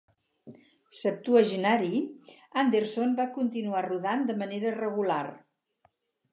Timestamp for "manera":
4.43-4.75